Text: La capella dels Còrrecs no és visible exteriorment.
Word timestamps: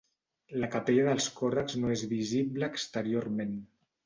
La 0.61 0.69
capella 0.75 1.03
dels 1.07 1.27
Còrrecs 1.41 1.77
no 1.83 1.93
és 1.97 2.07
visible 2.15 2.71
exteriorment. 2.71 3.55